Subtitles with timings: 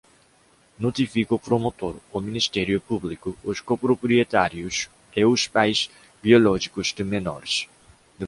[0.79, 5.91] Notifique o promotor, o Ministério Público, os coproprietários e os pais
[6.23, 7.67] biológicos de menores.